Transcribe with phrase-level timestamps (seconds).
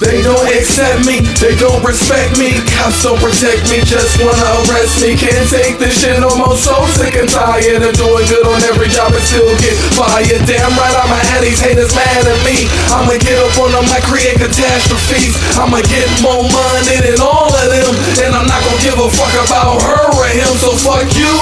[0.00, 2.56] They don't accept me, they don't respect me.
[2.72, 5.12] Cops don't protect me, just wanna arrest me.
[5.12, 8.88] Can't take this shit no more, so sick and tired of doing good on every
[8.88, 10.40] job and still get fired.
[10.48, 12.64] Damn right, I'ma have these haters mad at me.
[12.88, 15.36] I'ma get up on them, I create catastrophes.
[15.60, 17.92] I'ma get more money than all of them,
[18.24, 21.36] and I'm not gonna give a fuck about her or him, so fuck you.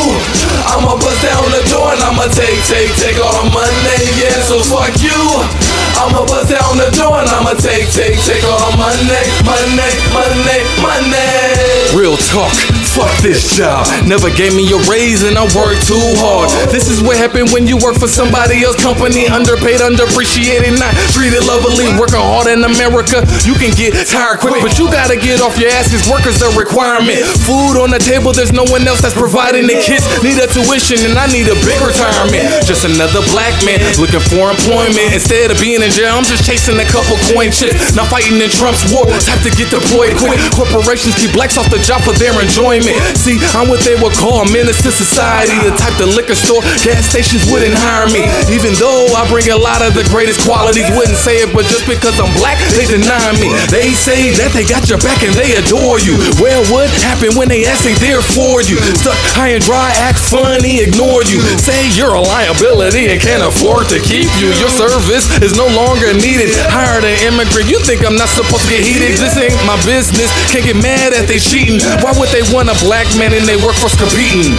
[0.66, 4.58] I'ma bust down the door and I'ma take, take, take all the money, yeah, so
[4.58, 5.67] fuck you.
[5.98, 10.60] I'ma bust down the door and I'ma take, take, take all the money, money, money,
[10.78, 11.98] money.
[11.98, 12.54] Real talk,
[12.96, 13.86] fuck this job.
[14.08, 16.48] Never gave me a raise and I worked too hard.
[16.72, 19.28] This is what happened when you work for somebody else company.
[19.28, 21.86] Underpaid, underappreciated, not treated lovely.
[22.00, 25.70] Working hard in America, you can get tired quick, but you gotta get off your
[25.76, 25.92] ass.
[25.92, 27.20] Cause work is requirement.
[27.44, 30.06] Food on the table, there's no one else that's providing the kids.
[30.24, 32.64] Need a tuition and I need a big retirement.
[32.64, 35.12] Just another black man looking for employment.
[35.12, 37.92] Instead of being in jail, I'm just chasing a couple coin chips.
[37.92, 39.04] Not fighting in Trump's war.
[39.20, 40.38] Time to get deployed quick.
[40.54, 42.87] Corporations keep blacks off the job for their enjoyment.
[43.14, 45.54] See, I'm what they would call a menace to society.
[45.64, 48.24] The type the liquor store, gas stations wouldn't hire me.
[48.52, 51.84] Even though I bring a lot of the greatest qualities, wouldn't say it, but just
[51.84, 53.50] because I'm black, they deny me.
[53.68, 56.16] They say that they got your back and they adore you.
[56.38, 58.78] Well, what happened when they ask they there for you?
[58.96, 61.42] Stuck high and dry, act funny, ignore you.
[61.60, 64.54] Say you're a liability and can't afford to keep you.
[64.56, 66.54] Your service is no longer needed.
[66.70, 69.18] Hired an immigrant, you think I'm not supposed to get heated?
[69.18, 70.30] This ain't my business.
[70.48, 71.82] Can't get mad at they cheating.
[72.00, 74.52] Why would they want a black man and they workforce competing?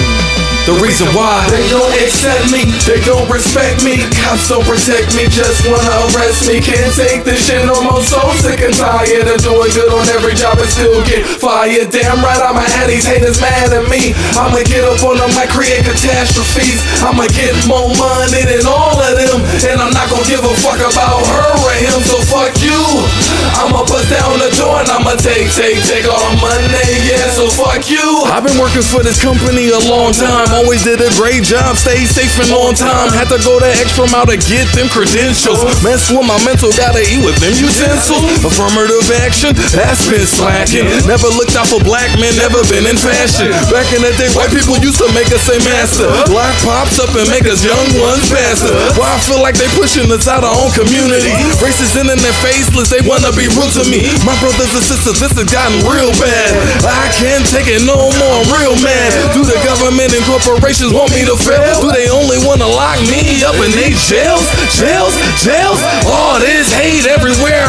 [0.65, 4.05] The reason why They don't accept me, they don't respect me.
[4.21, 6.61] Cops don't protect me, just wanna arrest me.
[6.61, 10.35] Can't take this shit no more, so sick and tired of doing good on every
[10.37, 11.89] job and still get fired.
[11.89, 14.13] Damn right, I'ma have these haters mad at me.
[14.37, 16.81] I'ma get up on them, I create catastrophes.
[17.02, 20.81] I'ma get more money than all of them, and I'm not gonna give a fuck
[20.81, 22.77] about her or him, so fuck you.
[23.57, 24.08] I'ma bust
[24.80, 28.23] and I'ma take, take, take all the money, yeah, so fuck you.
[28.31, 30.48] I've been working for this company a long time.
[30.55, 33.11] Always did a great job, stayed safe and on time.
[33.11, 35.59] Had to go the extra mile to get them credentials.
[35.83, 38.23] Mess with my mental, gotta eat with them utensils.
[38.39, 40.87] Affirmative action, that's been slacking.
[41.03, 43.52] Never looked out for black men, never been in fashion.
[43.67, 46.08] Back in the day, white people used to make us say master.
[46.32, 48.71] Black pops up and make us young ones faster.
[48.95, 51.36] Why I feel like they pushing us out our own community.
[51.59, 54.08] Racist and they're faceless, they wanna be rude to me.
[54.23, 54.37] My
[54.69, 56.49] brothers and sisters, this has gotten real bad.
[56.85, 59.09] I can't take it no more, real man.
[59.33, 61.81] Do the government and corporations want me to fail?
[61.81, 64.45] Do they only wanna lock me up in they jails?
[64.69, 65.17] Jails?
[65.41, 65.81] Jails?
[66.05, 67.65] All this hate everywhere,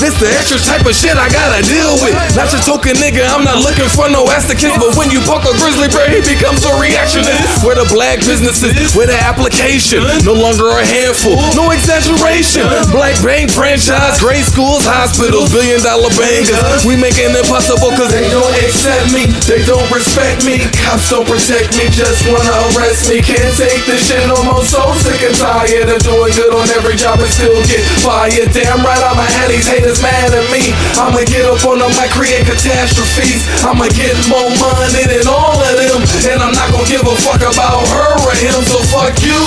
[0.00, 2.16] this the extra type of shit I gotta deal with.
[2.32, 5.52] Not your token nigga, I'm not looking for no asticus, but when you buck a
[5.60, 7.60] grizzly bear, he becomes a reactionist.
[7.60, 12.64] Where the black businesses, where the application, no longer a handful, no exaggeration.
[12.88, 16.88] Black bank franchise, great schools, hospitals, Billion Dollar Bangaz.
[16.88, 20.64] We making it possible cause They don't accept me, they don't respect me.
[20.80, 23.20] Cops don't protect me, just wanna arrest me.
[23.20, 26.96] Can't take this shit no more, so sick and tired of doing good on every
[26.96, 28.48] job and still get fired.
[28.56, 30.70] Damn right, I'ma have these haters mad at me.
[30.94, 33.42] I'ma get up on them, I create catastrophes.
[33.66, 37.42] I'ma get more money than all of them, and I'm not gonna give a fuck
[37.42, 39.42] about her or him, so fuck you.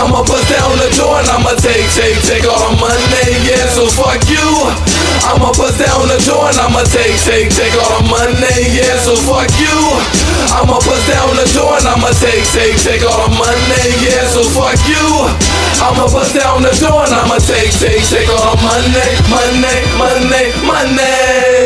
[0.00, 3.84] I'ma bust down the door and I'ma take, take, take all the money, yeah, so
[3.92, 4.48] fuck you.
[5.28, 9.16] I'ma bust down the door and I'ma take, take, take all the money, yeah, so
[9.20, 9.76] fuck you.
[10.54, 14.42] I'ma bust down the door and I'ma take, take, take all the money, yeah, so
[14.48, 15.28] fuck you.
[15.84, 20.44] I'ma bust down the door and I'ma take, take, take all the money, money, money,
[20.64, 21.57] money.